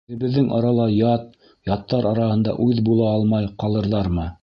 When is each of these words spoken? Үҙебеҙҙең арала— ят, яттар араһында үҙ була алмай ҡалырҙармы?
Үҙебеҙҙең 0.09 0.45
арала— 0.59 0.87
ят, 0.93 1.27
яттар 1.73 2.09
араһында 2.15 2.59
үҙ 2.67 2.83
була 2.91 3.15
алмай 3.19 3.51
ҡалырҙармы? 3.65 4.33